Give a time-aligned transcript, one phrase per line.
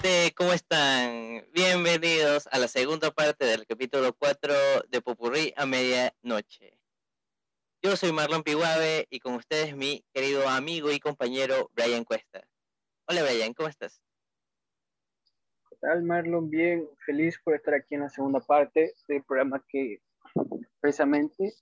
[0.00, 0.34] gente?
[0.34, 1.44] ¿Cómo están?
[1.52, 4.54] Bienvenidos a la segunda parte del capítulo 4
[4.88, 6.78] de Popurrí a medianoche.
[7.82, 12.40] Yo soy Marlon Piguave y con ustedes mi querido amigo y compañero Brian Cuesta.
[13.08, 14.00] Hola Brian, ¿cómo estás?
[15.68, 16.48] ¿Qué tal Marlon?
[16.48, 20.00] Bien, feliz por estar aquí en la segunda parte del programa que
[20.80, 21.52] precisamente,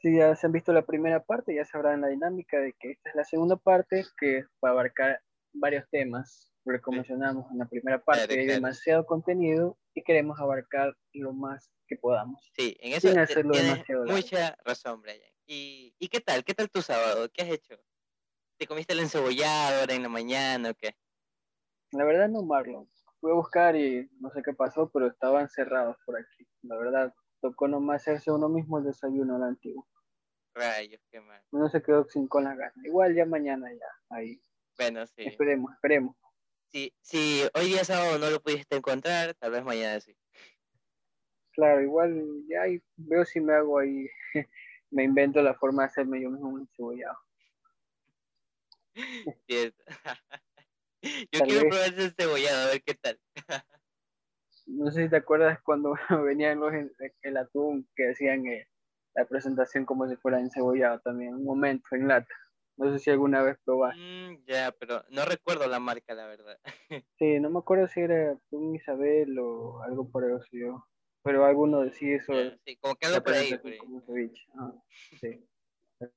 [0.00, 3.10] si ya se han visto la primera parte, ya sabrán la dinámica de que esta
[3.10, 5.20] es la segunda parte que va a abarcar
[5.52, 10.96] varios temas porque como mencionamos en la primera parte, hay demasiado contenido y queremos abarcar
[11.12, 12.40] lo más que podamos.
[12.56, 15.20] Sí, en eso tienes mucha razón, Brian.
[15.46, 16.44] ¿Y, ¿Y qué tal?
[16.44, 17.28] ¿Qué tal tu sábado?
[17.32, 17.76] ¿Qué has hecho?
[18.58, 20.94] ¿Te comiste el encebollado ahora en la mañana o qué?
[21.92, 22.88] La verdad no, Marlon.
[23.20, 26.46] Fui a buscar y no sé qué pasó, pero estaban cerrados por aquí.
[26.62, 29.88] La verdad, tocó nomás hacerse uno mismo el desayuno al antiguo.
[30.54, 31.42] Rayos, qué mal.
[31.50, 32.76] Uno se quedó sin con las ganas.
[32.84, 34.40] Igual ya mañana ya, ahí.
[34.78, 35.24] Bueno, sí.
[35.24, 36.16] Esperemos, esperemos
[36.70, 40.16] si, si hoy día sábado no lo pudiste encontrar, tal vez mañana sí.
[41.52, 42.62] Claro, igual ya
[42.96, 44.08] veo si me hago ahí,
[44.90, 47.18] me invento la forma de hacerme yo mismo un cebollado.
[49.46, 49.84] Cierto.
[51.02, 53.18] Yo quiero probar ese cebollado, a ver qué tal.
[54.66, 56.74] no sé si te acuerdas cuando venían los
[57.22, 58.68] el atún que hacían eh,
[59.14, 62.34] la presentación como si fuera encebollado también, un momento en lata.
[62.80, 64.00] No sé si alguna vez probaste.
[64.00, 66.58] Mm, ya, pero no recuerdo la marca, la verdad.
[67.18, 70.88] sí, no me acuerdo si era un Isabel o algo por eso.
[71.22, 72.32] Pero alguno decía eso.
[72.64, 73.52] sí, como que algo por ahí.
[74.58, 74.72] Ah,
[75.20, 75.46] sí.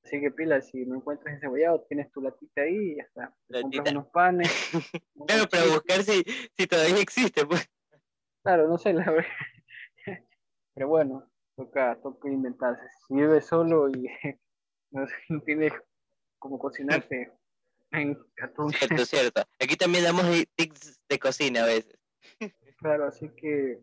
[0.06, 3.36] Así que pila, si no encuentras encebollado, tienes tu latita ahí y ya está.
[3.50, 4.72] Te compras unos panes.
[5.28, 6.24] claro, para buscar si,
[6.58, 7.70] si todavía existe, pues.
[8.42, 9.28] Claro, no sé, la verdad.
[10.76, 12.84] Pero bueno, toca, toca inventarse.
[13.06, 14.10] Si vives solo y
[14.92, 15.74] no, no tienes
[16.44, 17.32] como cocinarte
[17.92, 18.74] en atún.
[18.74, 19.44] Cierto, cierto.
[19.62, 20.26] Aquí también damos
[20.58, 21.98] tips de cocina a veces.
[22.78, 23.80] Claro, así que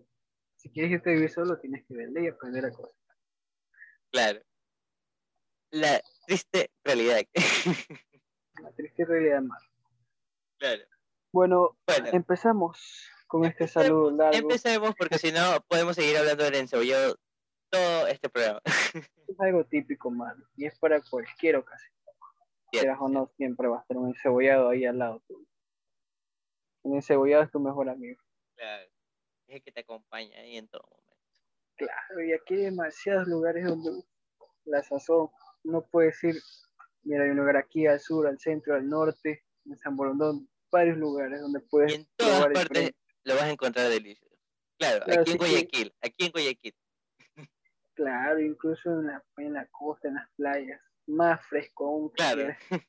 [0.57, 3.17] si quieres irte a vivir solo, tienes que vender y aprender a cocinar.
[4.13, 4.41] Claro.
[5.71, 7.23] La triste realidad.
[8.63, 9.63] La triste realidad más.
[10.59, 10.83] Claro.
[11.33, 11.79] Bueno,
[12.13, 14.37] empezamos con este saludo largo.
[14.37, 17.17] Empecemos porque si no podemos seguir hablando del encebollado
[17.71, 18.61] todo este programa.
[19.29, 21.95] Es algo típico, malo, y es para cualquier ocasión
[23.01, 25.47] o no, siempre va a estar un encebollado ahí al lado tuyo.
[26.83, 28.21] Un encebollado es tu mejor amigo.
[28.57, 28.89] Claro,
[29.47, 31.11] es el que te acompaña ahí en todo momento.
[31.77, 34.03] Claro, y aquí hay demasiados lugares donde
[34.65, 35.31] la sazón,
[35.65, 36.37] no puede decir,
[37.03, 40.99] mira, hay un lugar aquí al sur, al centro, al norte, en San Borondón, varios
[40.99, 41.93] lugares donde puedes.
[41.93, 42.93] Y en todas partes
[43.25, 44.37] lo vas a encontrar delicioso.
[44.79, 46.75] Claro, aquí en Guayaquil, aquí en Guayaquil.
[47.93, 50.81] Claro, incluso en la, en la costa, en las playas
[51.11, 52.13] más fresco.
[52.15, 52.55] Claro.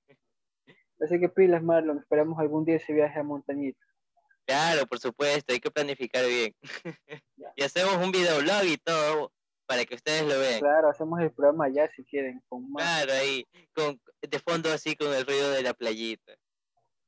[0.99, 3.83] Así que pilas, Marlon, esperamos algún día ese viaje a Montañita.
[4.45, 6.53] Claro, por supuesto, hay que planificar bien.
[7.55, 9.31] y hacemos un videoblog y todo
[9.65, 10.59] para que ustedes lo vean.
[10.59, 12.41] Claro, hacemos el programa ya si quieren.
[12.49, 12.83] Con más.
[12.83, 16.33] Claro, ahí, con, de fondo así con el ruido de la playita.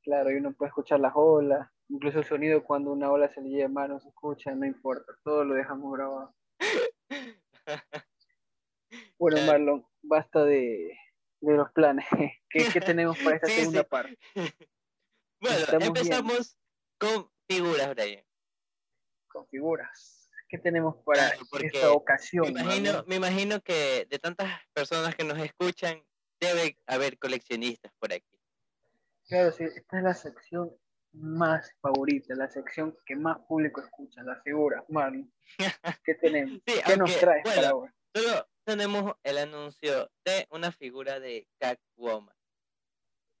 [0.02, 3.48] Claro, y uno puede escuchar las olas, incluso el sonido cuando una ola se le
[3.48, 6.34] lleva a no se escucha, no importa, todo lo dejamos grabado.
[9.18, 10.98] bueno, Marlon, basta de,
[11.52, 12.06] los planes.
[12.48, 14.18] ¿Qué, tenemos para esta segunda parte?
[15.40, 16.56] Bueno, empezamos
[16.96, 18.24] con figuras, Brian.
[19.28, 20.30] Con figuras.
[20.48, 22.50] ¿Qué tenemos para esta ocasión?
[22.50, 26.02] Me imagino, me imagino que de tantas personas que nos escuchan,
[26.40, 28.38] debe haber coleccionistas por aquí.
[29.28, 30.74] Claro, sí, esta es la sección
[31.12, 35.30] más favorita, la sección que más público escucha, las figuras, Marlon.
[36.04, 36.62] ¿Qué tenemos?
[36.64, 37.94] ¿Qué nos traes para ahora?
[38.14, 42.34] Solo tenemos el anuncio de una figura de Catwoman.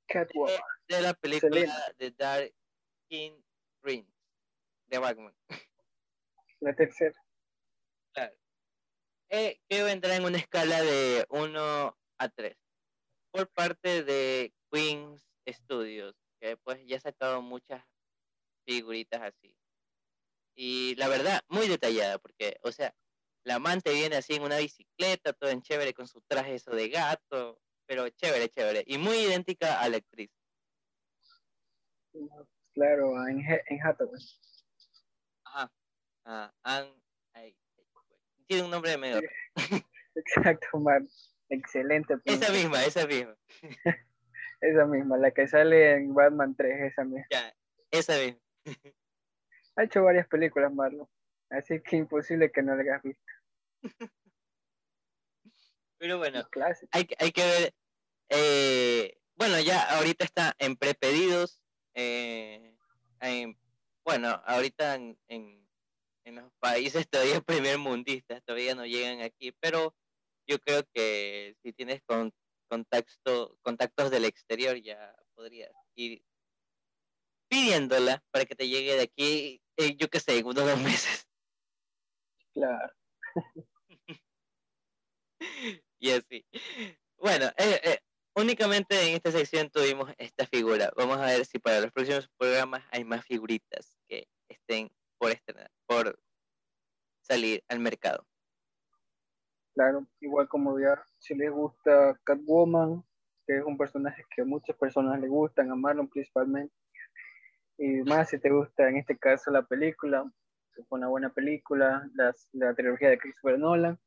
[0.06, 0.54] Catwoman.
[0.88, 2.54] De, la película de Dark
[3.08, 3.40] King
[3.80, 4.12] Prince
[4.86, 5.34] de Batman.
[6.60, 7.18] La tercera.
[8.12, 8.34] Claro.
[9.30, 12.56] Eh, que vendrá en una escala de 1 a 3
[13.30, 17.84] por parte de Queens Studios, que pues ya ha sacado muchas
[18.64, 19.56] figuritas así.
[20.54, 22.94] Y la verdad, muy detallada, porque, o sea,
[23.44, 26.88] la amante viene así en una bicicleta, todo en chévere con su traje eso de
[26.88, 28.84] gato, pero chévere, chévere.
[28.86, 30.30] Y muy idéntica a la actriz.
[32.72, 34.20] Claro, en, en Hathaway.
[35.44, 35.70] Ajá.
[36.24, 36.86] Ah,
[38.46, 39.20] tiene un nombre medio.
[40.14, 41.08] Exacto, man.
[41.48, 42.14] Excelente.
[42.24, 43.36] Esa misma, esa misma.
[44.60, 47.26] esa misma, la que sale en Batman 3, esa misma.
[47.30, 47.54] Ya,
[47.90, 48.40] esa misma.
[49.76, 51.08] ha hecho varias películas, Marlon.
[51.50, 53.22] Así que imposible que no lo hayas visto.
[55.98, 56.46] Pero bueno,
[56.90, 57.74] hay, hay que ver.
[58.28, 61.60] Eh, bueno, ya ahorita está en prepedidos.
[61.94, 62.74] Eh,
[64.04, 65.64] bueno, ahorita en, en,
[66.34, 69.94] los países todavía primer mundistas todavía no llegan aquí, pero
[70.46, 72.32] yo creo que si tienes con,
[72.68, 76.22] contacto, contactos del exterior ya podrías ir
[77.48, 81.26] pidiéndola para que te llegue de aquí, eh, yo qué sé, unos dos meses.
[82.52, 82.92] Claro.
[86.10, 86.44] así.
[87.16, 87.98] Bueno, eh, eh,
[88.36, 90.90] únicamente en esta sección tuvimos esta figura.
[90.96, 95.70] Vamos a ver si para los próximos programas hay más figuritas que estén por estrenar,
[95.86, 96.18] por
[97.20, 98.26] salir al mercado.
[99.74, 103.02] Claro, igual como ya, si les gusta Catwoman,
[103.46, 106.74] que es un personaje que muchas personas le gustan, a Marlon principalmente,
[107.78, 110.30] y más si te gusta en este caso la película,
[110.88, 112.08] fue una buena película,
[112.52, 113.98] la trilogía de Christopher Nolan,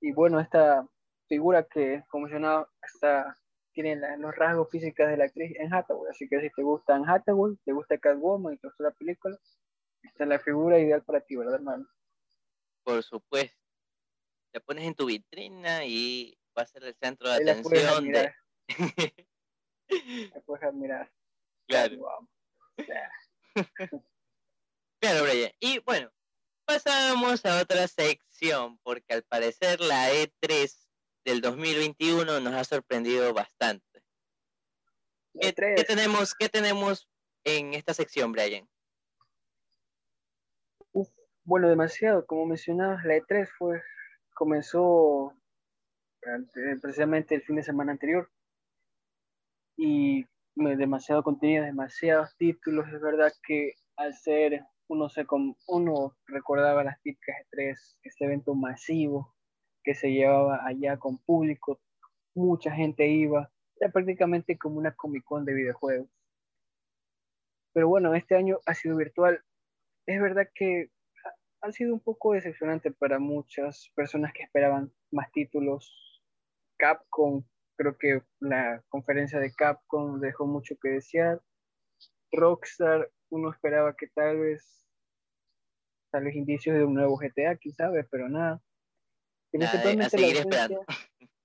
[0.00, 0.86] y bueno, esta
[1.28, 3.36] figura que, como mencionaba, está,
[3.72, 6.10] tiene los rasgos físicos de la actriz en Hathaway.
[6.10, 9.38] Así que si te gusta en Hathaway, te gusta Catwoman y te gusta la película,
[10.02, 11.86] esta es la figura ideal para ti, ¿verdad, hermano?
[12.84, 13.58] Por supuesto.
[14.52, 18.10] La pones en tu vitrina y va a ser el centro de atención.
[18.10, 18.32] de...
[20.34, 21.12] la puedes admirar.
[21.68, 22.28] Claro.
[25.00, 25.52] claro, Brian.
[25.60, 26.10] Y bueno,
[26.64, 30.85] pasamos a otra sección, porque al parecer la E3
[31.26, 33.84] del 2021 nos ha sorprendido bastante.
[35.38, 37.10] ¿Qué, tenemos, ¿Qué tenemos
[37.44, 38.66] en esta sección, Brian?
[41.44, 42.24] bueno, demasiado.
[42.26, 43.82] Como mencionabas, la E3 fue,
[44.34, 45.32] comenzó
[46.80, 48.30] precisamente el fin de semana anterior.
[49.76, 50.24] Y
[50.54, 52.86] demasiado contenido, demasiados títulos.
[52.92, 55.26] Es verdad que al ser uno, se,
[55.66, 59.35] uno recordaba las típicas E3, este evento masivo
[59.86, 61.80] que se llevaba allá con público,
[62.34, 66.08] mucha gente iba, era prácticamente como una Comic Con de videojuegos.
[67.72, 69.40] Pero bueno, este año ha sido virtual.
[70.06, 70.90] Es verdad que
[71.60, 76.20] ha sido un poco decepcionante para muchas personas que esperaban más títulos.
[76.78, 77.44] Capcom,
[77.76, 81.40] creo que la conferencia de Capcom dejó mucho que desear.
[82.32, 84.84] Rockstar, uno esperaba que tal vez,
[86.10, 88.60] tal vez indicios de un nuevo GTA, quién sabe, pero nada.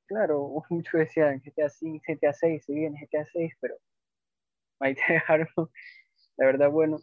[0.07, 3.75] Claro, muchos decían GTA 5, GTA 6, se viene GTA 6, pero
[4.79, 5.47] ahí te dejaron,
[6.37, 6.99] la verdad, bueno.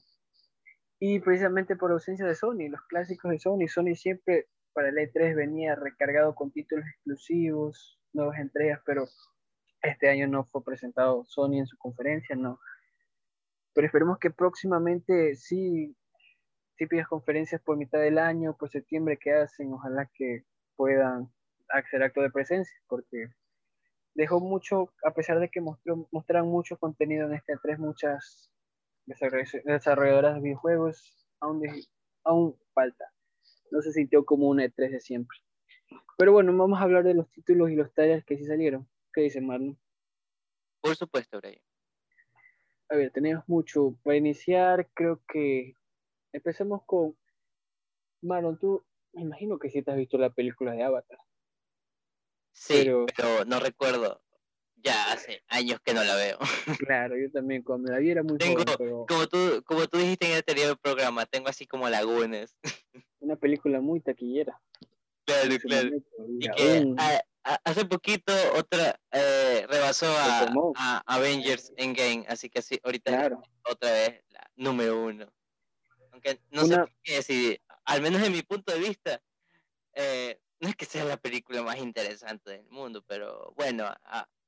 [1.00, 5.34] Y precisamente por ausencia de Sony, los clásicos de Sony, Sony siempre para el E3
[5.34, 9.06] venía recargado con títulos exclusivos, nuevas entregas, pero
[9.82, 12.60] este año no fue presentado Sony en su conferencia, no.
[13.74, 15.96] Pero esperemos que próximamente sí,
[16.76, 20.44] típicas conferencias por mitad del año, por septiembre que hacen, ojalá que
[20.78, 21.30] puedan
[21.68, 23.28] hacer acto de presencia, porque
[24.14, 28.50] dejó mucho, a pesar de que mostró, mostraron mucho contenido en este 3, muchas
[29.04, 31.62] desarrolladoras de videojuegos, aún,
[32.24, 33.12] aún falta.
[33.70, 35.36] No se sintió como una E3 de siempre.
[36.16, 38.88] Pero bueno, vamos a hablar de los títulos y los talleres que sí salieron.
[39.12, 39.78] ¿Qué dice Marlon?
[40.80, 41.60] Por supuesto, Brian
[42.88, 43.94] a ver, tenemos mucho.
[44.02, 45.74] Para iniciar, creo que
[46.32, 47.16] empecemos con
[48.22, 48.82] Marlon, tú
[49.18, 51.18] me imagino que sí te has visto la película de Avatar.
[52.52, 54.22] Sí, pero, no recuerdo.
[54.76, 56.38] Ya hace años que no la veo.
[56.88, 58.64] Claro, yo también cuando la vi era muy tengo,
[59.08, 62.56] como tú como tú dijiste en el anterior programa, tengo así como lagunas.
[63.18, 64.60] Una película muy taquillera.
[65.24, 65.90] Claro, claro.
[66.38, 66.94] Y que
[67.64, 70.06] hace poquito otra eh, rebasó
[70.76, 75.26] a, Avengers Endgame, así que sí, ahorita otra vez la número uno.
[76.12, 79.22] Aunque no sé qué decir, al menos en mi punto de vista,
[79.94, 83.86] eh, no es que sea la película más interesante del mundo, pero bueno,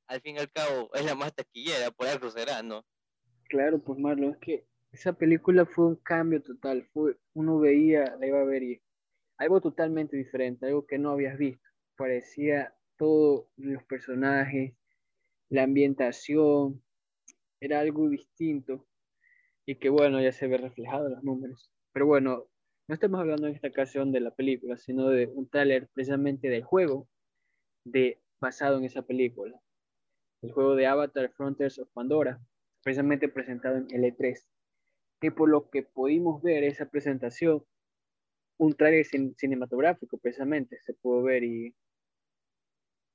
[0.06, 2.84] al fin y al cabo es la más taquillera, por algo será, ¿no?
[3.48, 8.26] Claro, pues Marlon, es que esa película fue un cambio total, fue, uno veía, la
[8.26, 8.82] iba a ver y
[9.38, 11.66] algo totalmente diferente, algo que no habías visto,
[11.96, 14.74] parecía todos los personajes,
[15.48, 16.82] la ambientación,
[17.58, 18.86] era algo distinto
[19.64, 21.72] y que bueno, ya se ve reflejado en los números.
[21.92, 22.49] Pero bueno,
[22.90, 26.64] no estamos hablando en esta ocasión de la película, sino de un trailer precisamente del
[26.64, 27.08] juego
[27.84, 29.62] de, basado en esa película.
[30.42, 32.40] El juego de Avatar Frontiers of Pandora,
[32.82, 34.44] precisamente presentado en L3.
[35.20, 37.64] Que por lo que pudimos ver esa presentación,
[38.58, 39.06] un trailer
[39.36, 41.72] cinematográfico precisamente se pudo ver y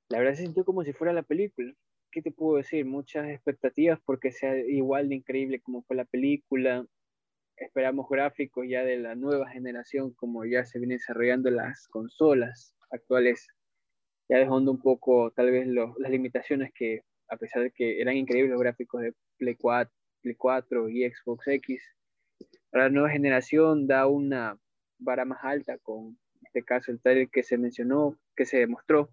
[0.08, 1.74] la verdad se sintió como si fuera la película.
[2.10, 2.86] ¿Qué te puedo decir?
[2.86, 6.86] Muchas expectativas porque sea igual de increíble como fue la película.
[7.56, 13.46] Esperamos gráficos ya de la nueva generación, como ya se vienen desarrollando las consolas actuales,
[14.28, 18.50] ya dejando un poco tal vez las limitaciones que, a pesar de que eran increíbles
[18.52, 21.82] los gráficos de Play 4, Play 4 y Xbox X,
[22.72, 24.58] la nueva generación da una
[24.98, 29.10] vara más alta con este caso el trailer que se mencionó, que se demostró.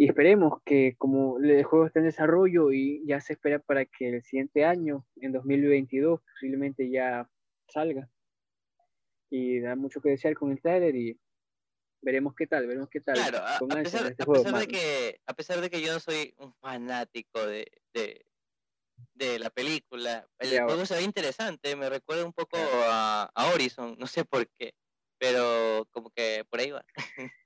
[0.00, 4.08] Y esperemos que como el juego está en desarrollo y ya se espera para que
[4.08, 7.28] el siguiente año, en 2022, posiblemente ya
[7.66, 8.08] salga.
[9.28, 11.18] Y da mucho que desear con el trailer y
[12.00, 13.16] veremos qué tal, veremos qué tal.
[13.16, 17.44] Claro, a, pesar, este de que, a pesar de que yo no soy un fanático
[17.44, 23.52] de, de, la película, el juego se ve interesante, me recuerda un poco a, a
[23.52, 24.74] Horizon, no sé por qué,
[25.18, 26.84] pero como que por ahí va.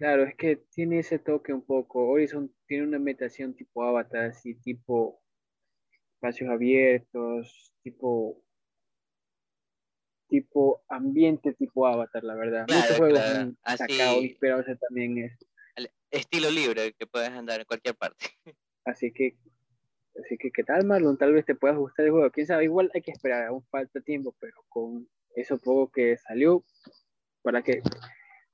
[0.00, 2.08] Claro, es que tiene ese toque un poco.
[2.08, 5.20] Horizon tiene una metación tipo Avatar, así tipo
[6.14, 8.42] espacios abiertos, tipo
[10.26, 12.66] tipo ambiente tipo Avatar, la verdad.
[12.66, 13.54] Muchos juegos claro.
[13.76, 15.38] sacado, pero también es.
[16.10, 18.24] Estilo libre que puedes andar en cualquier parte.
[18.86, 19.36] Así que,
[20.18, 21.18] así que, ¿qué tal, Marlon?
[21.18, 22.30] Tal vez te pueda gustar el juego.
[22.30, 26.64] Quién sabe, igual hay que esperar, aún falta tiempo, pero con eso poco que salió,
[27.42, 27.82] para que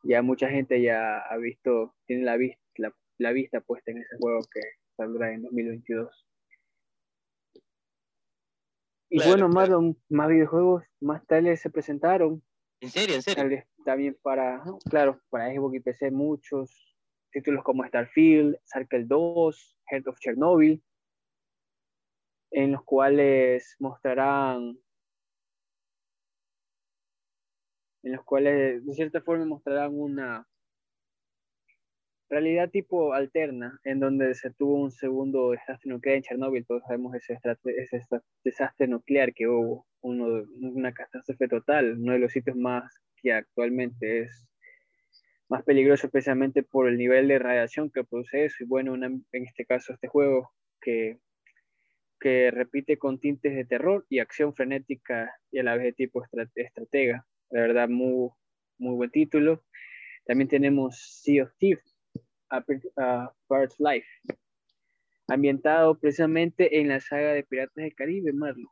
[0.06, 2.60] ya mucha gente ya ha visto, tiene la, vista,
[3.18, 4.60] la, vista puesta en ese juego que
[4.96, 6.26] saldrá en 2022.
[9.08, 12.42] Y bueno, Marlon, más videojuegos, más tales se presentaron.
[12.80, 13.16] ¿En serio?
[13.16, 13.64] ¿En serio?
[13.84, 16.96] También para, claro, para Xbox y PC muchos
[17.30, 20.82] títulos como Starfield, Circle 2, Heart of Chernobyl,
[22.50, 24.78] en los cuales mostrarán
[28.06, 30.46] en los cuales de cierta forma mostrarán una
[32.28, 37.16] realidad tipo alterna, en donde se tuvo un segundo desastre nuclear en Chernóbil, todos sabemos
[37.16, 38.00] ese, ese
[38.44, 42.84] desastre nuclear que hubo, uno, una catástrofe total, uno de los sitios más
[43.16, 44.46] que actualmente es
[45.48, 49.66] más peligroso precisamente por el nivel de radiación que produce eso, y bueno, en este
[49.66, 51.18] caso este juego que,
[52.20, 56.22] que repite con tintes de terror y acción frenética y a la vez de tipo
[56.22, 58.30] estratega la verdad, muy,
[58.78, 59.64] muy buen título.
[60.24, 61.96] También tenemos Sea of Thieves,
[62.50, 64.08] uh, First Life,
[65.28, 68.68] ambientado precisamente en la saga de Piratas del Caribe, Marlon.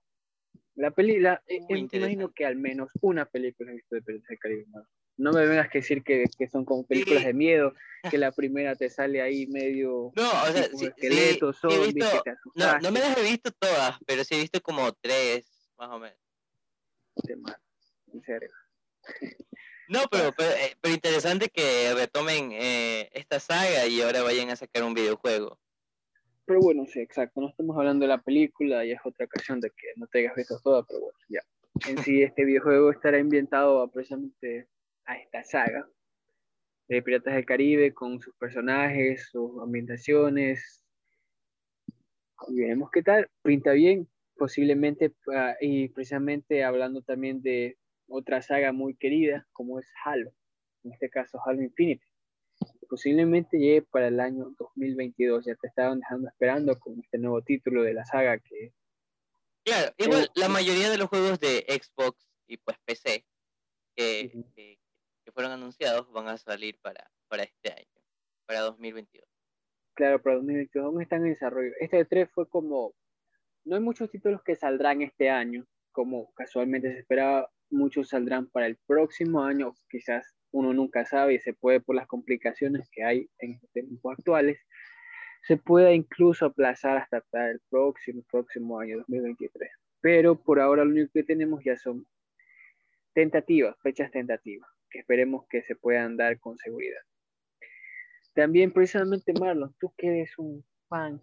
[0.74, 4.38] La película, eh, eh, imagino que al menos una película he visto de Piratas del
[4.38, 4.88] Caribe, Marlon.
[5.16, 7.72] No me vengas a decir que, que son como películas de miedo,
[8.10, 12.36] que la primera te sale ahí medio no, o sea, sí, esqueletos, zombies, que te
[12.56, 16.00] no, no me las he visto todas, pero sí he visto como tres, más o
[16.00, 16.18] menos.
[18.12, 18.50] En serio.
[19.88, 24.82] No, pero, eh, pero, interesante que retomen eh, esta saga y ahora vayan a sacar
[24.82, 25.58] un videojuego.
[26.46, 27.40] Pero bueno, sí, exacto.
[27.40, 30.34] No estamos hablando de la película y es otra ocasión de que no te hayas
[30.34, 31.40] visto toda, pero bueno, ya.
[31.88, 34.68] En sí, este videojuego estará ambientado precisamente
[35.06, 35.88] a esta saga
[36.88, 40.84] de Piratas del Caribe con sus personajes, sus ambientaciones.
[42.48, 43.28] Y veremos qué tal.
[43.42, 47.76] Pinta bien, posiblemente, ah, y precisamente hablando también de
[48.08, 50.32] otra saga muy querida como es Halo,
[50.82, 52.04] en este caso Halo Infinite.
[52.88, 57.82] Posiblemente llegue para el año 2022, ya te estaban dejando esperando con este nuevo título
[57.82, 58.72] de la saga que...
[59.64, 63.24] Claro, igual la mayoría de los juegos de Xbox y pues PC
[63.96, 64.78] que, que,
[65.32, 68.02] fueron anunciados van a salir para, para este año,
[68.46, 69.26] para 2022.
[69.94, 71.72] Claro, para 2022 aún están en desarrollo.
[71.80, 72.94] Este 3 fue como,
[73.64, 78.66] no hay muchos títulos que saldrán este año, como casualmente se esperaba, muchos saldrán para
[78.66, 83.28] el próximo año, quizás uno nunca sabe y se puede por las complicaciones que hay
[83.38, 84.58] en estos tiempos actuales,
[85.42, 89.70] se pueda incluso aplazar hasta el próximo, próximo año 2023.
[90.00, 92.06] Pero por ahora lo único que tenemos ya son
[93.12, 97.00] tentativas, fechas tentativas, que esperemos que se puedan dar con seguridad.
[98.34, 101.22] También precisamente Marlon, tú que eres un fan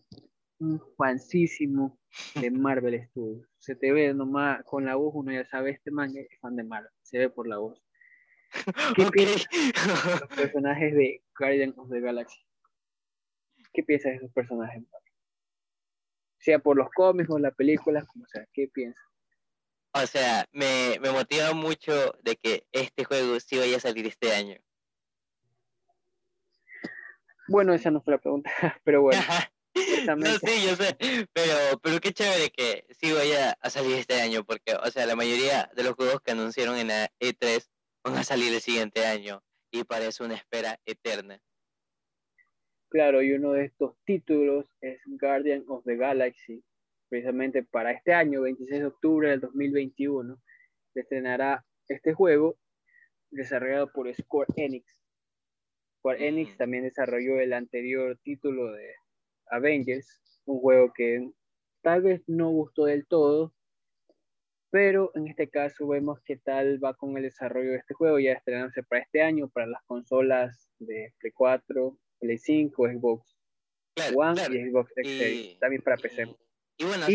[0.62, 2.00] un fansísimo
[2.36, 3.48] de Marvel Studios.
[3.58, 6.64] Se te ve nomás con la voz, uno ya sabe, este man es fan de
[6.64, 7.82] Marvel, se ve por la voz.
[8.96, 12.40] ¿Qué piensas de los personajes de Guardians of the Galaxy?
[13.74, 14.84] ¿Qué piensas de esos personajes?
[16.38, 19.04] Sea por los cómics o las películas, como sea, ¿qué piensas?
[19.94, 24.32] O sea, me, me motiva mucho de que este juego sí vaya a salir este
[24.34, 24.58] año.
[27.48, 28.52] Bueno, esa no fue la pregunta,
[28.84, 29.22] pero bueno.
[30.06, 30.98] No, sí, yo sé,
[31.34, 35.16] pero, pero qué chévere que sí vaya a salir este año, porque, o sea, la
[35.16, 37.68] mayoría de los juegos que anunciaron en la E3
[38.04, 41.42] van a salir el siguiente año y parece una espera eterna.
[42.90, 46.64] Claro, y uno de estos títulos es Guardian of the Galaxy,
[47.10, 50.38] precisamente para este año, 26 de octubre del 2021,
[50.94, 52.58] se estrenará este juego
[53.30, 54.94] desarrollado por Square Enix.
[56.00, 56.58] Square Enix mm.
[56.58, 58.96] también desarrolló el anterior título de
[59.52, 61.32] Avengers, un juego que
[61.82, 63.54] tal vez no gustó del todo,
[64.72, 68.34] pero en este caso vemos qué tal va con el desarrollo de este juego, ya
[68.34, 73.38] estrenándose para este año, para las consolas de Play 4, Play 5, Xbox
[74.16, 76.36] One y Xbox X, también para PC.
[76.78, 77.06] Y, bueno,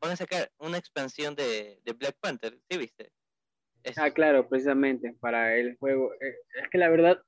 [0.00, 3.12] van a sacar una expansión de, de Black Panther, ¿sí viste?
[3.96, 6.12] Ah, claro, precisamente para el juego.
[6.14, 7.22] Eh, es que la verdad,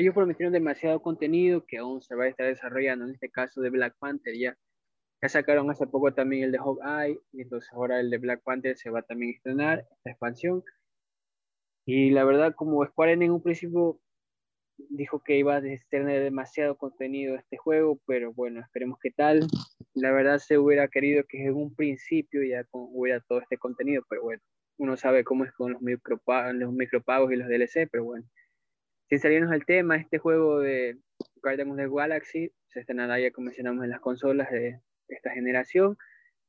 [0.00, 3.70] ellos prometieron demasiado contenido que aún se va a estar desarrollando, en este caso de
[3.70, 4.56] Black Panther ya.
[5.22, 8.76] Ya sacaron hace poco también el de Hawkeye, y entonces ahora el de Black Panther
[8.78, 10.64] se va también a estrenar, esta expansión.
[11.84, 14.00] Y la verdad, como Square en un principio
[14.88, 19.46] dijo que iba a tener demasiado contenido este juego, pero bueno, esperemos qué tal.
[19.92, 24.22] La verdad se hubiera querido que en un principio ya hubiera todo este contenido, pero
[24.22, 24.42] bueno,
[24.78, 28.24] uno sabe cómo es con los micropagos, los micropagos y los DLC, pero bueno.
[29.10, 30.96] Sin salirnos del tema, este juego de
[31.42, 35.98] Guardians of the Galaxy se estrenará ya como mencionamos en las consolas de esta generación,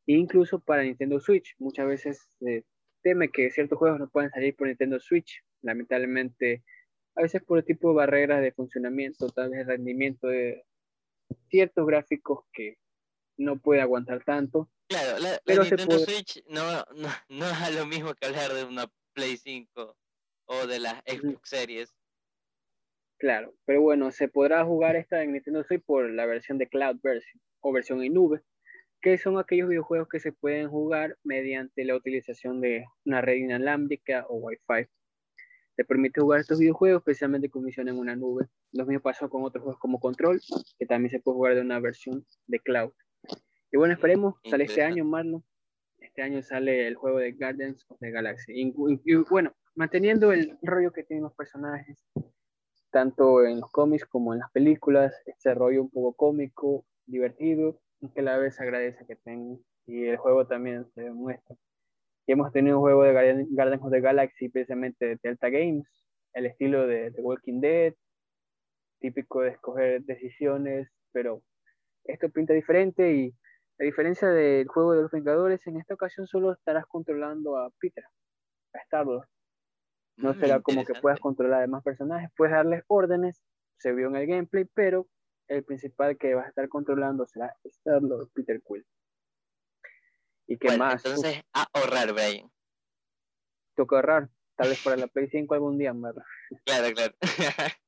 [0.05, 1.55] e incluso para Nintendo Switch.
[1.57, 2.63] Muchas veces se
[3.01, 5.43] teme que ciertos juegos no pueden salir por Nintendo Switch.
[5.63, 6.63] Lamentablemente,
[7.15, 10.63] a veces por el tipo de barreras de funcionamiento, tal vez rendimiento de
[11.49, 12.77] ciertos gráficos que
[13.37, 14.69] no puede aguantar tanto.
[14.87, 18.85] Claro, la, pero Nintendo Switch no, no, no, es lo mismo que hablar de una
[19.13, 19.97] Play 5
[20.45, 21.95] o de las Xbox Series.
[23.21, 26.97] Claro, pero bueno, se podrá jugar esta en Nintendo Switch por la versión de Cloud
[27.03, 28.41] version o versión en nube,
[28.99, 34.25] que son aquellos videojuegos que se pueden jugar mediante la utilización de una red inalámbrica
[34.27, 34.89] o Wi-Fi.
[35.75, 38.47] Te permite jugar estos videojuegos especialmente con misión en una nube.
[38.71, 40.41] Lo mismo pasó con otros juegos como Control,
[40.79, 42.91] que también se puede jugar de una versión de cloud.
[43.71, 45.43] Y bueno, esperemos, sale este año, Marlon.
[45.99, 48.53] Este año sale el juego de Guardians of the Galaxy.
[48.55, 52.03] Y, bueno, manteniendo el rollo que tienen los personajes,
[52.91, 57.79] tanto en los cómics como en las películas, este rollo un poco cómico, divertido,
[58.13, 59.59] que a la vez agradece que tengan.
[59.87, 61.55] Y el juego también se demuestra.
[62.27, 63.13] Y hemos tenido un juego de
[63.49, 65.87] Guardians of the Galaxy precisamente de Delta Games,
[66.33, 67.93] el estilo de The Walking Dead,
[68.99, 71.41] típico de escoger decisiones, pero
[72.05, 73.33] esto pinta diferente y
[73.79, 78.03] a diferencia del juego de los Vengadores, en esta ocasión solo estarás controlando a Peter,
[78.73, 79.27] a Star-Lord.
[80.21, 83.41] No mm, será como que puedas controlar a demás personajes, puedes darles órdenes,
[83.77, 85.07] se vio en el gameplay, pero
[85.47, 88.85] el principal que vas a estar controlando será Star-Lord Peter Quill.
[90.47, 91.03] ¿Y qué más?
[91.05, 92.49] Entonces, a ahorrar, Brian.
[93.75, 96.23] Toca ahorrar, tal vez para la Play 5 algún día, ¿verdad?
[96.65, 97.13] Claro, claro.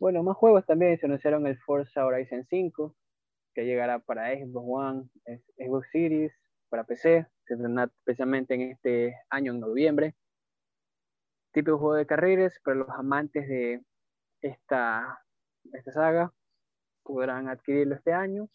[0.00, 2.94] bueno, más juegos también se anunciaron el Forza Horizon 5,
[3.54, 5.10] que llegará para Xbox One,
[5.56, 6.32] Xbox Series,
[6.68, 10.14] para PC, se estrenará especialmente en este año, en noviembre.
[11.52, 13.82] Típico juego de carreras, para los amantes de
[14.40, 15.24] esta,
[15.72, 16.32] esta saga
[17.02, 18.48] podrán adquirirlo este año.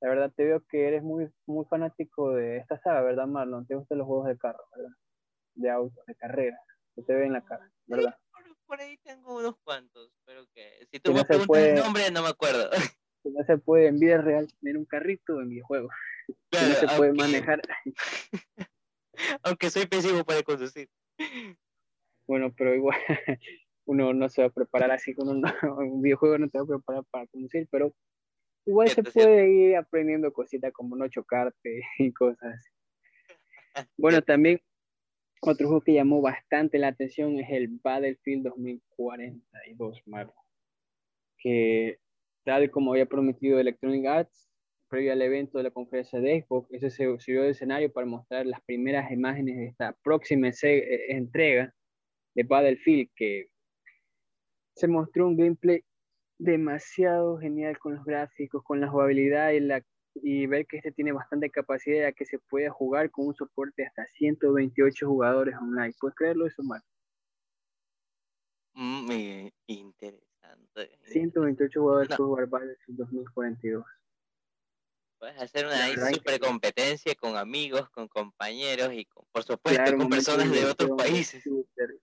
[0.00, 3.66] La verdad te veo que eres muy, muy fanático de esta saga, ¿verdad, Marlon?
[3.66, 4.90] Te gustan los juegos de carro, ¿verdad?
[5.54, 6.60] De autos, de carreras.
[6.94, 8.16] Se te ve en la cara, ¿verdad?
[8.66, 12.28] por, ahí tengo unos cuantos, pero que si tú me preguntas el nombre no me
[12.28, 12.70] acuerdo.
[13.24, 15.88] no se puede en vida real tener un carrito en videojuego.
[16.50, 17.60] Claro, no se puede manejar.
[19.42, 20.88] aunque soy pésimo para conducir.
[22.26, 22.96] Bueno, pero igual
[23.86, 25.42] uno no se va a preparar así con un,
[25.78, 27.94] un videojuego, no te va a preparar para conducir, pero
[28.66, 33.86] igual se puede ir aprendiendo cositas como no chocarte y cosas así.
[33.96, 34.60] Bueno, también
[35.40, 40.44] otro juego que llamó bastante la atención es el Battlefield 2042, Marco,
[41.38, 41.98] que
[42.44, 44.52] tal como había prometido Electronic Arts
[44.92, 48.44] previo al evento de la conferencia de Xbox, ese se sirvió de escenario para mostrar
[48.44, 51.74] las primeras imágenes de esta próxima eh, entrega
[52.34, 53.48] de Battlefield, que
[54.74, 55.84] se mostró un gameplay
[56.38, 59.82] demasiado genial con los gráficos, con la jugabilidad y, la,
[60.14, 63.86] y ver que este tiene bastante capacidad ya que se puede jugar con un soporte
[63.86, 65.94] hasta 128 jugadores online.
[66.00, 66.86] ¿Puedes creerlo eso, Marco?
[68.74, 70.98] Mm, interesante.
[71.04, 72.16] 128 jugadores no.
[72.16, 73.84] jugar Battlefield 2042.
[75.22, 80.64] Puedes hacer una super competencia con amigos, con compañeros y por supuesto con personas de
[80.64, 81.44] otros países.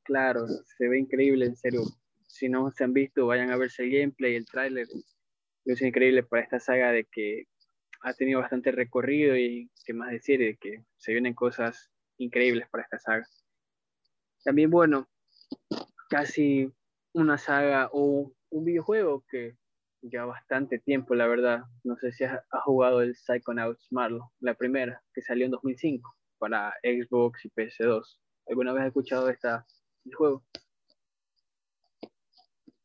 [0.03, 1.81] claro, se ve increíble, en serio.
[2.27, 4.87] Si no se han visto, vayan a verse el gameplay, el tráiler.
[5.65, 7.43] Es increíble para esta saga de que
[8.03, 12.83] ha tenido bastante recorrido y qué más decir, de que se vienen cosas increíbles para
[12.83, 13.27] esta saga.
[14.45, 15.09] También, bueno,
[16.09, 16.71] casi
[17.11, 19.57] una saga o un videojuego que
[20.01, 21.63] ya bastante tiempo, la verdad.
[21.83, 26.73] No sé si has, jugado el Psychonauts Marlo, la primera, que salió en 2005 para
[26.83, 28.19] Xbox y PS2.
[28.47, 29.65] ¿Alguna vez has escuchado esta,
[30.05, 30.43] el juego?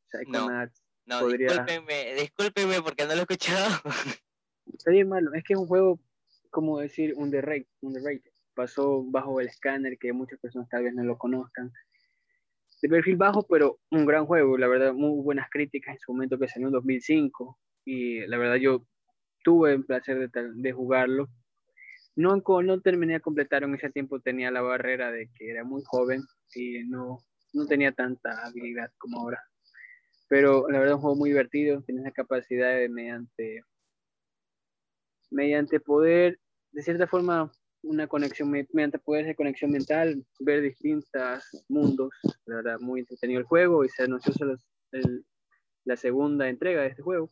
[0.08, 0.82] Psychonauts.
[1.06, 3.82] No, no discúlpeme, discúlpeme porque no lo he escuchado.
[4.72, 6.00] Está bien malo, es que es un juego,
[6.50, 8.32] como decir, underrated, underrated.
[8.54, 11.72] pasó bajo el escáner, que muchas personas tal vez no lo conozcan.
[12.84, 16.38] De perfil bajo, pero un gran juego, la verdad, muy buenas críticas en su momento
[16.38, 17.58] que salió en 2005.
[17.86, 18.86] Y la verdad, yo
[19.42, 21.30] tuve el placer de, jugarlo.
[22.14, 25.82] No, no terminé de completar en ese tiempo, tenía la barrera de que era muy
[25.86, 27.20] joven y no,
[27.54, 29.42] no tenía tanta habilidad como ahora.
[30.28, 33.62] Pero la verdad, un juego muy divertido, tiene esa capacidad de mediante,
[35.30, 36.38] mediante poder,
[36.72, 37.50] de cierta forma,
[37.84, 42.10] una conexión, mediante poder de conexión mental, ver distintos mundos,
[42.46, 44.32] la verdad, muy entretenido el juego y se anunció
[45.84, 47.28] la segunda entrega de este juego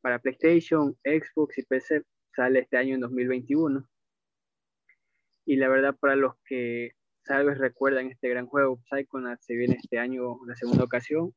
[0.00, 2.02] para PlayStation, Xbox y PC
[2.34, 3.86] sale este año en 2021.
[5.46, 6.92] Y la verdad, para los que
[7.24, 11.34] tal vez recuerdan este gran juego, Psychonauts se viene este año la segunda ocasión.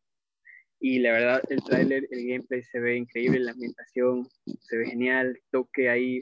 [0.80, 4.28] Y la verdad, el tráiler, el gameplay se ve increíble, la ambientación
[4.60, 6.22] se ve genial, toque ahí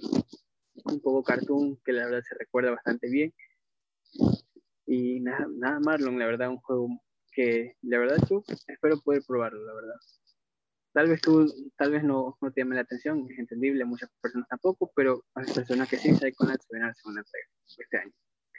[0.85, 3.33] un poco cartoon que la verdad se recuerda bastante bien.
[4.85, 6.87] Y nada, nada Marlon, la verdad, un juego
[7.31, 9.95] que la verdad yo espero poder probarlo, la verdad.
[10.93, 14.49] Tal vez tú, tal vez no, no te llame la atención, es entendible, muchas personas
[14.49, 18.13] tampoco, pero a las personas que sí, se a la segunda entrega este año.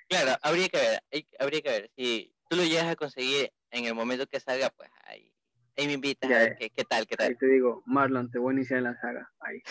[0.09, 1.90] Claro, habría que ver, habría que ver.
[1.94, 5.35] Si tú lo llegas a conseguir en el momento que salga, pues ahí,
[5.77, 7.29] ahí me invitas a ver qué, qué, tal, qué tal.
[7.29, 9.31] Ahí te digo, Marlon, te voy a iniciar en la saga.
[9.40, 9.62] Ahí.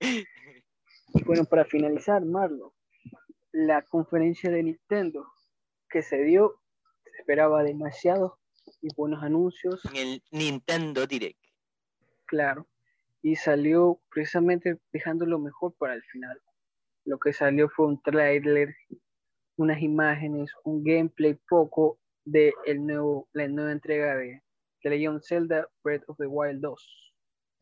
[1.14, 2.70] y bueno, para finalizar, Marlon,
[3.52, 5.26] la conferencia de Nintendo
[5.88, 6.60] que se dio,
[7.04, 8.38] se esperaba demasiado
[8.80, 9.84] y buenos anuncios.
[9.86, 11.40] En el Nintendo Direct
[12.30, 12.68] claro,
[13.22, 16.40] y salió precisamente dejando lo mejor para el final.
[17.04, 18.74] Lo que salió fue un trailer,
[19.56, 24.42] unas imágenes, un gameplay poco de el nuevo, la nueva entrega de
[24.82, 27.12] The Legend Zelda Breath of the Wild 2.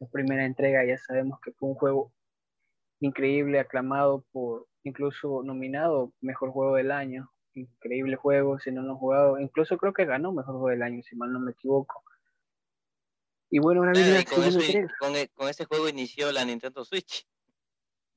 [0.01, 2.13] La primera entrega ya sabemos que fue un juego
[3.01, 7.31] increíble, aclamado por, incluso nominado Mejor Juego del Año.
[7.55, 11.03] Increíble juego, si no lo han jugado, incluso creo que ganó Mejor Juego del Año,
[11.03, 12.03] si mal no me equivoco.
[13.51, 14.43] Y bueno, una claro, con,
[15.01, 17.27] con, e, con, ese juego inició la Nintendo Switch.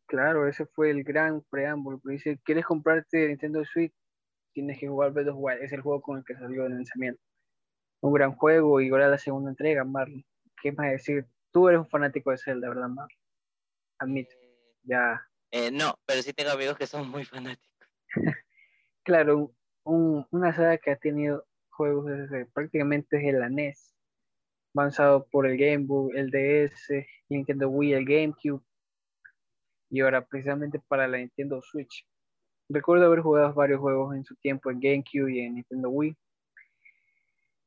[0.06, 2.02] Claro, ese fue el gran preámbulo.
[2.04, 3.94] Dice, ¿quieres comprarte Nintendo Switch?
[4.54, 5.64] Tienes que jugar Breath of Wild.
[5.64, 7.22] Es el juego con el que salió el lanzamiento.
[8.02, 10.26] Un gran juego y ahora la segunda entrega, Marlon.
[10.62, 11.26] ¿Qué más decir?
[11.52, 13.18] Tú eres un fanático de Zelda, ¿verdad, Marlon?
[14.00, 14.41] Admito.
[14.84, 15.22] Ya.
[15.52, 17.88] Eh, no, pero sí tengo amigos que son muy fanáticos.
[19.04, 23.92] claro, un, una saga que ha tenido juegos desde prácticamente desde la NES
[24.74, 28.64] avanzado por el Game Boy, el DS, Nintendo Wii, el GameCube
[29.90, 32.08] y ahora precisamente para la Nintendo Switch.
[32.70, 36.16] Recuerdo haber jugado varios juegos en su tiempo en GameCube y en Nintendo Wii.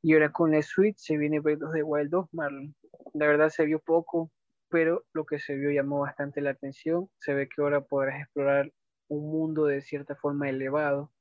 [0.01, 2.75] Y ahora con la Switch se viene Breath of the Wild 2, Marlon.
[3.13, 4.31] La verdad se vio poco,
[4.69, 7.09] pero lo que se vio llamó bastante la atención.
[7.19, 8.71] Se ve que ahora podrás explorar
[9.07, 11.11] un mundo de cierta forma elevado.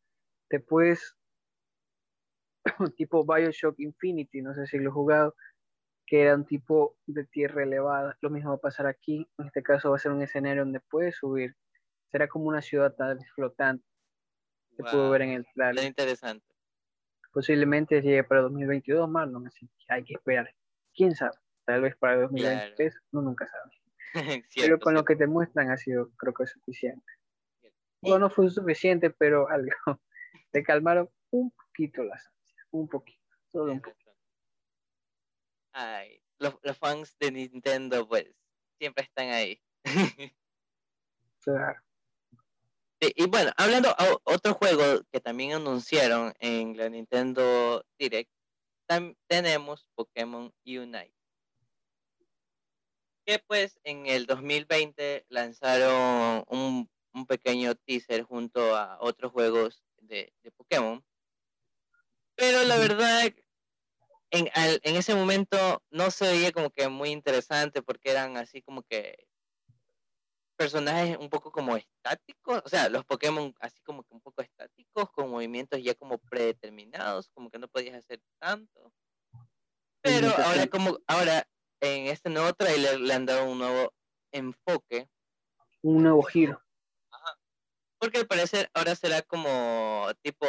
[0.48, 1.16] Te puedes,
[2.96, 5.34] tipo Bioshock Infinity, no sé si lo he jugado,
[6.06, 8.16] que era un tipo de tierra elevada.
[8.20, 9.26] Lo mismo va a pasar aquí.
[9.38, 11.54] En este caso va a ser un escenario donde puedes subir.
[12.10, 13.84] Será como una ciudad tal vez flotante.
[14.76, 15.76] Se pudo ver en el plan.
[15.78, 16.44] interesante.
[17.32, 20.54] Posiblemente llegue para 2022, Marlon, así que hay que esperar.
[20.94, 21.36] ¿Quién sabe?
[21.64, 23.84] Tal vez para 2023, no nunca sabe.
[24.54, 27.12] pero con lo que te muestran ha sido, creo que suficiente.
[28.00, 30.00] Bueno, no fue suficiente, pero algo.
[30.50, 34.12] Te calmaron un poquito las ansias, un poquito, solo un poquito.
[35.72, 38.26] Ay, los, los fans de Nintendo, pues,
[38.78, 39.60] siempre están ahí.
[41.42, 41.80] claro.
[43.00, 48.30] y bueno, hablando de otro juego que también anunciaron en la Nintendo Direct,
[49.26, 51.13] tenemos Pokémon Unite.
[53.24, 60.32] Que pues en el 2020 lanzaron un, un pequeño teaser junto a otros juegos de,
[60.42, 61.04] de Pokémon.
[62.36, 63.32] Pero la verdad
[64.30, 68.82] en, en ese momento no se veía como que muy interesante porque eran así como
[68.82, 69.28] que
[70.56, 75.10] personajes un poco como estáticos, o sea, los Pokémon así como que un poco estáticos,
[75.10, 78.92] con movimientos ya como predeterminados, como que no podías hacer tanto.
[80.00, 81.48] Pero ahora como ahora
[81.84, 83.92] en este nuevo tráiler le han dado un nuevo
[84.32, 85.08] enfoque,
[85.82, 86.60] un nuevo giro.
[87.98, 90.46] Porque al parecer ahora será como tipo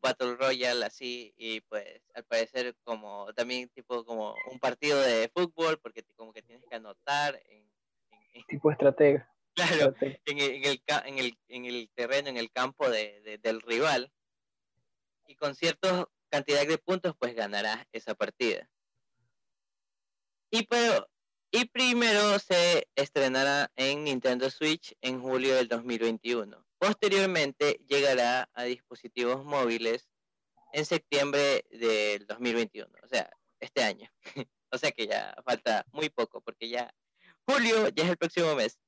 [0.00, 1.84] Battle Royale así y pues
[2.14, 6.76] al parecer como también tipo como un partido de fútbol porque como que tienes que
[6.76, 7.68] anotar en,
[8.48, 9.28] tipo estratega.
[9.54, 14.12] Claro, En, el, en, el, en el terreno, en el campo de, del rival
[15.26, 18.68] y con cierta cantidad de puntos pues ganarás esa partida.
[20.54, 21.10] Y pero
[21.50, 29.44] y primero se estrenará en Nintendo Switch en julio del 2021 Posteriormente llegará a dispositivos
[29.44, 30.08] móviles
[30.72, 34.08] en septiembre del 2021, o sea, este año.
[34.70, 36.94] o sea que ya falta muy poco, porque ya
[37.48, 38.78] julio ya es el próximo mes.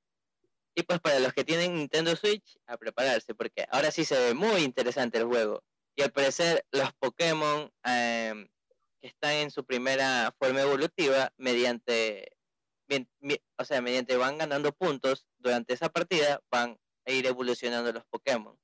[0.76, 4.34] Y pues para los que tienen Nintendo Switch, a prepararse, porque ahora sí se ve
[4.34, 5.64] muy interesante el juego.
[5.96, 8.46] Y al parecer los Pokémon em,
[9.06, 12.32] que están en su primera forma evolutiva, mediante,
[13.56, 18.58] o sea, mediante van ganando puntos durante esa partida, van a ir evolucionando los Pokémon.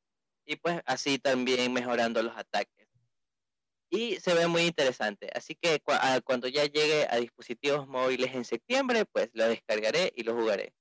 [0.45, 2.89] Y pues así también mejorando los ataques.
[3.89, 5.31] Y se ve muy interesante.
[5.33, 5.81] Así que
[6.25, 10.75] cuando ya llegue a dispositivos móviles en septiembre, pues lo descargaré y lo jugaré.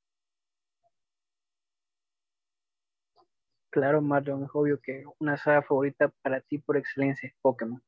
[3.70, 7.84] Claro, Marlon, es obvio que una saga favorita para ti por excelencia es Pokémon.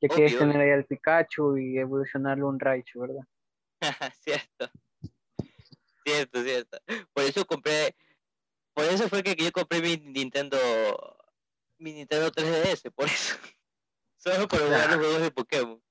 [0.00, 3.24] Ya quieres tener ahí al Pikachu y evolucionarlo un Raichu, ¿verdad?
[4.20, 4.70] cierto.
[6.04, 6.78] Cierto, cierto.
[7.12, 7.96] Por eso compré,
[8.74, 10.58] por eso fue que yo compré mi Nintendo,
[11.78, 13.36] mi Nintendo 3DS, por eso.
[14.16, 15.82] Solo por jugar los juegos de Pokémon.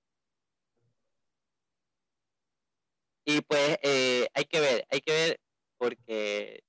[3.25, 5.39] Y pues eh, hay que ver, hay que ver
[5.77, 6.63] porque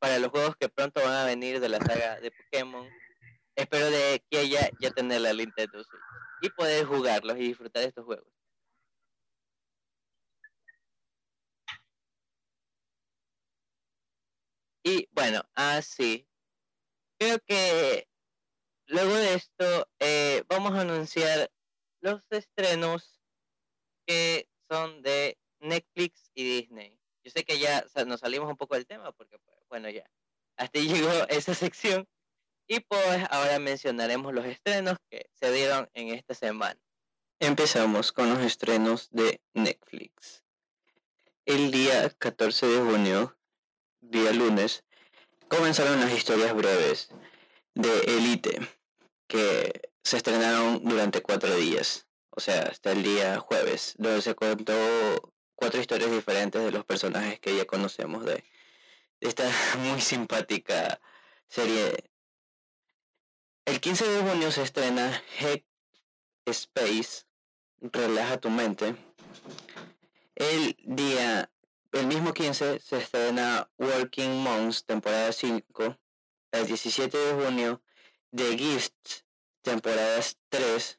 [0.00, 2.88] para los juegos que pronto van a venir de la saga de Pokémon.
[3.54, 6.00] Espero de que haya ya tener la Nintendo Switch
[6.42, 8.32] y poder jugarlos y disfrutar de estos juegos.
[14.82, 16.26] Y bueno, así.
[17.18, 18.08] Creo que
[18.86, 21.50] luego de esto eh, vamos a anunciar
[22.00, 23.20] los estrenos
[24.06, 26.98] que son de Netflix y Disney.
[27.22, 30.10] Yo sé que ya nos salimos un poco del tema porque pues, bueno, ya.
[30.56, 32.08] Hasta llegó esa sección.
[32.72, 36.78] Y pues ahora mencionaremos los estrenos que se dieron en esta semana.
[37.40, 40.44] Empezamos con los estrenos de Netflix.
[41.44, 43.36] El día 14 de junio,
[44.00, 44.84] día lunes,
[45.48, 47.08] comenzaron las historias breves
[47.74, 48.60] de Elite,
[49.26, 55.34] que se estrenaron durante cuatro días, o sea, hasta el día jueves, donde se contó
[55.56, 58.44] cuatro historias diferentes de los personajes que ya conocemos de
[59.18, 61.00] esta muy simpática
[61.48, 62.10] serie.
[63.70, 65.62] El 15 de junio se estrena Head
[66.44, 67.24] Space,
[67.80, 68.96] Relaja tu mente.
[70.34, 71.52] El día,
[71.92, 75.96] el mismo 15 se estrena Working Monks, temporada 5.
[76.50, 77.80] El 17 de junio,
[78.34, 79.24] The Gifts,
[79.62, 80.98] temporada 3.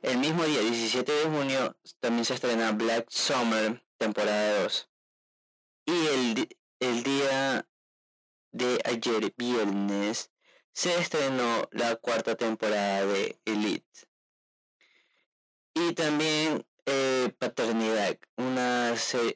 [0.00, 4.88] El mismo día, 17 de junio, también se estrena Black Summer, temporada 2.
[5.84, 7.68] Y el, el día
[8.52, 10.29] de ayer viernes
[10.80, 14.08] se estrenó la cuarta temporada de Elite.
[15.74, 18.94] Y también eh, Paternidad, una,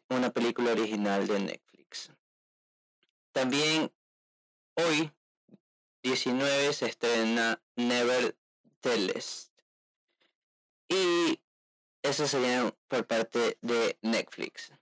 [0.08, 2.10] una película original de Netflix.
[3.32, 3.92] También
[4.72, 5.12] hoy,
[6.02, 8.38] 19, se estrena Never
[8.80, 9.52] Telest.
[10.88, 11.42] Y
[12.00, 14.72] eso sería por parte de Netflix.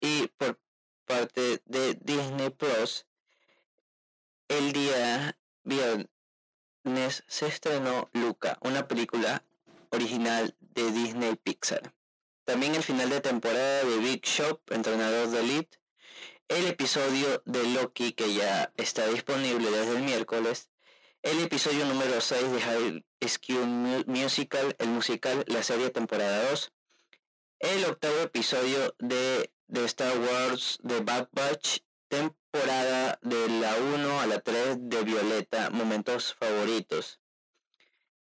[0.00, 0.58] Y por
[1.04, 3.06] parte de Disney Plus,
[4.48, 9.44] el día viernes se estrenó Luca, una película
[9.90, 11.94] original de Disney Pixar.
[12.44, 15.78] También el final de temporada de Big Shop, entrenador de Elite,
[16.48, 20.70] el episodio de Loki que ya está disponible desde el miércoles,
[21.22, 26.72] el episodio número 6 de High School Musical, el musical, la serie temporada 2,
[27.60, 31.80] el octavo episodio de de Star Wars The Bad Batch,
[32.50, 37.20] temporada de la 1 a la 3 de Violeta, momentos favoritos.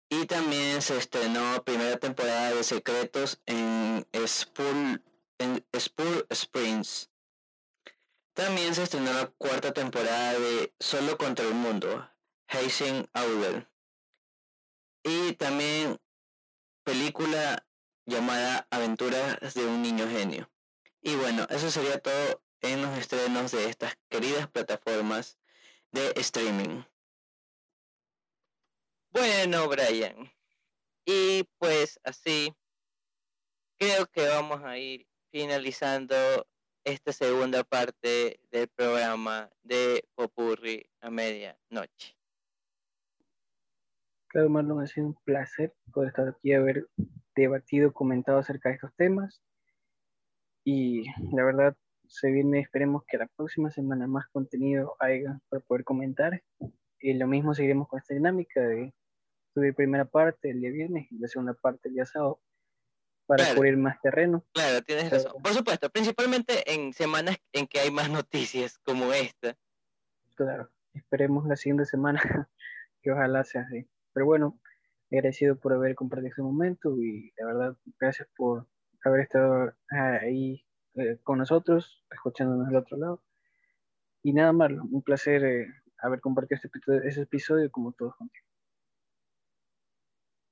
[0.09, 5.03] Y también se estrenó primera temporada de Secretos en Spool,
[5.37, 5.65] en
[6.29, 7.09] Springs.
[8.33, 12.09] También se estrenó la cuarta temporada de Solo contra el Mundo,
[12.47, 13.69] Hazing Auler.
[15.03, 15.99] Y también
[16.83, 17.65] película
[18.05, 20.49] llamada Aventuras de un niño genio.
[21.01, 25.37] Y bueno, eso sería todo en los estrenos de estas queridas plataformas
[25.91, 26.83] de streaming.
[29.11, 30.31] Bueno, Brian.
[31.05, 32.53] Y pues así,
[33.79, 36.15] creo que vamos a ir finalizando
[36.83, 42.15] esta segunda parte del programa de Popurri a medianoche.
[44.27, 46.87] Claro, Marlon, ha sido un placer poder estar aquí y haber
[47.35, 49.41] debatido, comentado acerca de estos temas.
[50.63, 51.75] Y la verdad,
[52.09, 56.43] se viene, esperemos que la próxima semana más contenido haya para poder comentar.
[56.99, 58.93] Y lo mismo seguiremos con esta dinámica de
[59.53, 62.41] subir primera parte el día viernes y la segunda parte el día sábado
[63.27, 64.43] para cubrir más terreno.
[64.53, 65.33] Claro, tienes razón.
[65.41, 69.55] Por supuesto, principalmente en semanas en que hay más noticias como esta.
[70.35, 70.71] Claro.
[70.93, 72.19] esperemos la siguiente semana
[73.03, 73.87] que ojalá sea así.
[74.13, 74.59] Pero bueno,
[75.11, 78.67] agradecido por haber compartido este momento y la verdad, gracias por
[79.05, 80.65] haber estado ahí
[80.99, 83.23] eh, con nosotros, escuchándonos del otro lado.
[84.23, 86.59] Y nada más, un placer eh, haber compartido
[87.03, 88.45] este episodio como todos contigo.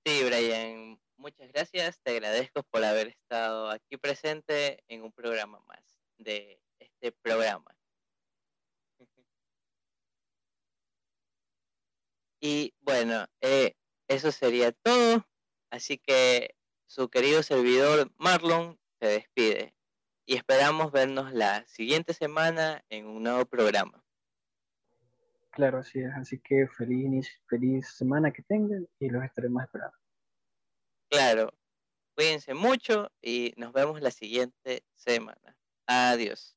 [0.05, 1.99] Sí, Brian, muchas gracias.
[2.01, 7.75] Te agradezco por haber estado aquí presente en un programa más de este programa.
[12.39, 13.73] Y bueno, eh,
[14.07, 15.25] eso sería todo.
[15.71, 16.55] Así que
[16.85, 19.76] su querido servidor Marlon se despide.
[20.29, 24.03] Y esperamos vernos la siguiente semana en un nuevo programa.
[25.51, 26.11] Claro, así es.
[26.15, 29.97] Así que feliz, feliz semana que tengan y los estaremos esperando.
[31.09, 31.53] Claro.
[32.13, 35.57] Cuídense mucho y nos vemos la siguiente semana.
[35.85, 36.56] Adiós.